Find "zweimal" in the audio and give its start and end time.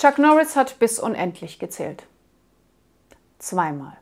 3.38-3.98